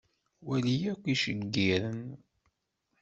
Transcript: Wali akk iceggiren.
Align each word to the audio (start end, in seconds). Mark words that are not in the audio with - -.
Wali 0.47 0.77
akk 0.91 1.03
iceggiren. 1.13 2.03